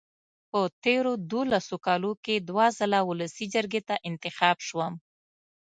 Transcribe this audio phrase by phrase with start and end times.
[0.49, 4.93] په تېرو دولسو کالو کې دوه ځله ولسي جرګې ته انتخاب شوم.